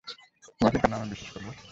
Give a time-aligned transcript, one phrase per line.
[0.51, 1.47] তোমাকে কেন আমি বিশ্বাস করব?